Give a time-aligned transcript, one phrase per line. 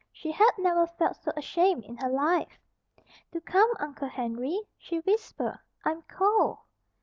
[0.11, 2.57] She had never felt so ashamed in her life.
[3.31, 5.59] "Do come, Uncle Henry," she whispered.
[5.85, 6.57] "I'm cold."